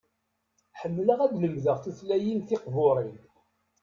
[0.79, 3.19] Ḥemmleɣ ad lemdeɣ tutlayin tiqburin.